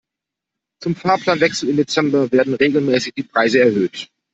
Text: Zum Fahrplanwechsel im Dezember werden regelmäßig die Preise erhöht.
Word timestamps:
Zum 0.81 0.95
Fahrplanwechsel 0.95 1.69
im 1.69 1.77
Dezember 1.77 2.31
werden 2.31 2.55
regelmäßig 2.55 3.13
die 3.13 3.21
Preise 3.21 3.59
erhöht. 3.59 4.09